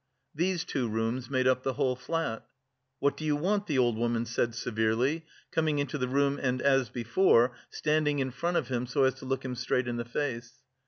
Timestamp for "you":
3.23-3.35